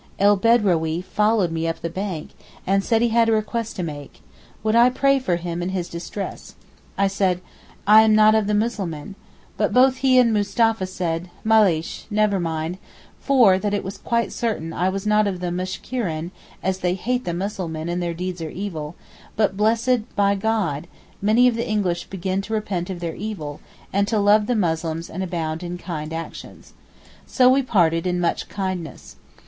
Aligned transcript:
El 0.17 0.35
Bedrawee 0.35 0.99
followed 0.99 1.51
me 1.51 1.67
up 1.67 1.79
the 1.81 1.87
bank, 1.91 2.29
and 2.65 2.83
said 2.83 3.03
he 3.03 3.09
had 3.09 3.29
a 3.29 3.31
request 3.33 3.75
to 3.75 3.83
make—would 3.83 4.75
I 4.75 4.89
pray 4.89 5.19
for 5.19 5.35
him 5.35 5.61
in 5.61 5.69
his 5.69 5.87
distress. 5.87 6.55
I 6.97 7.05
said, 7.07 7.39
'I 7.85 8.01
am 8.01 8.15
not 8.15 8.33
of 8.33 8.47
the 8.47 8.55
Muslimeen,' 8.55 9.13
but 9.57 9.71
both 9.71 9.97
he 9.97 10.17
and 10.17 10.33
Mustapha 10.33 10.87
said, 10.87 11.29
Maleysh 11.45 12.05
(never 12.09 12.39
mind), 12.39 12.79
for 13.19 13.59
that 13.59 13.75
it 13.75 13.83
was 13.83 13.99
quite 13.99 14.31
certain 14.31 14.73
I 14.73 14.89
was 14.89 15.05
not 15.05 15.27
of 15.27 15.39
the 15.39 15.51
Mushkireen, 15.51 16.31
as 16.63 16.79
they 16.79 16.95
hate 16.95 17.23
the 17.23 17.31
Muslimeen 17.35 17.87
and 17.87 18.01
their 18.01 18.15
deeds 18.15 18.41
are 18.41 18.49
evil—but 18.49 19.55
blessed 19.55 20.15
be 20.15 20.33
God, 20.33 20.87
many 21.21 21.47
of 21.47 21.53
the 21.53 21.69
English 21.69 22.05
begin 22.07 22.41
to 22.41 22.53
repent 22.55 22.89
of 22.89 23.01
their 23.01 23.13
evil, 23.15 23.59
and 23.93 24.07
to 24.07 24.17
love 24.17 24.47
the 24.47 24.55
Muslims 24.55 25.11
and 25.11 25.21
abound 25.21 25.61
in 25.61 25.77
kind 25.77 26.11
actions. 26.11 26.73
So 27.27 27.47
we 27.49 27.61
parted 27.61 28.07
in 28.07 28.19
much 28.19 28.49
kindness. 28.49 29.17